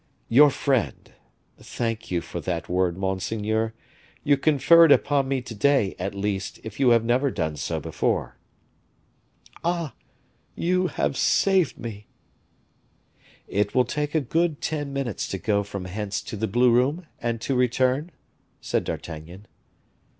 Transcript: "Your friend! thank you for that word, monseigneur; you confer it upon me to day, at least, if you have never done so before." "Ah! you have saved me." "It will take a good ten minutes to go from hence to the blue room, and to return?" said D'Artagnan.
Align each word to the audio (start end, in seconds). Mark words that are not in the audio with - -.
"Your 0.29 0.49
friend! 0.49 1.11
thank 1.59 2.09
you 2.09 2.21
for 2.21 2.39
that 2.41 2.67
word, 2.67 2.97
monseigneur; 2.97 3.75
you 4.23 4.35
confer 4.35 4.85
it 4.85 4.91
upon 4.91 5.27
me 5.27 5.43
to 5.43 5.53
day, 5.53 5.93
at 5.99 6.15
least, 6.15 6.59
if 6.63 6.79
you 6.79 6.89
have 6.89 7.05
never 7.05 7.29
done 7.29 7.55
so 7.55 7.79
before." 7.79 8.35
"Ah! 9.63 9.93
you 10.55 10.87
have 10.87 11.15
saved 11.15 11.77
me." 11.77 12.07
"It 13.47 13.75
will 13.75 13.85
take 13.85 14.15
a 14.15 14.21
good 14.21 14.59
ten 14.59 14.91
minutes 14.91 15.27
to 15.27 15.37
go 15.37 15.61
from 15.61 15.85
hence 15.85 16.21
to 16.23 16.35
the 16.35 16.47
blue 16.47 16.71
room, 16.71 17.05
and 17.21 17.39
to 17.41 17.53
return?" 17.53 18.09
said 18.59 18.83
D'Artagnan. 18.85 19.45